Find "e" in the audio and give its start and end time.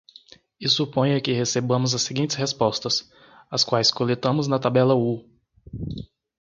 0.59-0.67